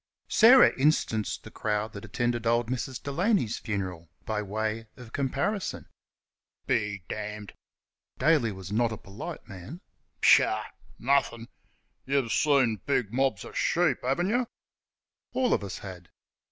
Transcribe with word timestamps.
Sarah 0.29 0.73
instanced 0.79 1.43
the 1.43 1.51
crowd 1.51 1.93
that 1.93 2.03
attended 2.03 2.47
old 2.47 2.71
Mrs. 2.71 3.03
Delaney's 3.03 3.59
funeral 3.59 4.09
by 4.25 4.41
way 4.41 4.87
of 4.97 5.13
comparison. 5.13 5.85
"Be 6.65 7.03
damned!" 7.07 7.53
(Daly 8.17 8.51
was 8.51 8.71
not 8.71 8.91
a 8.91 8.97
polite 8.97 9.47
man). 9.47 9.79
"Pshaw! 10.19 10.63
Nothing!... 10.97 11.49
You've 12.07 12.31
seen 12.31 12.81
big 12.87 13.13
mobs 13.13 13.45
of 13.45 13.55
sheep, 13.55 13.99
haven't 14.01 14.29
y'?" 14.29 14.47
(All 15.33 15.53
of 15.53 15.63
us 15.63 15.77
had.) 15.77 16.09